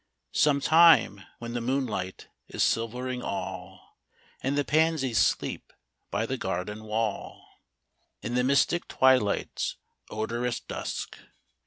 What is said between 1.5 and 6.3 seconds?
the moonlight is silvering all. And the pansies sleep by